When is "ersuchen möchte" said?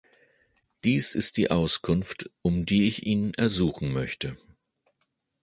3.35-4.35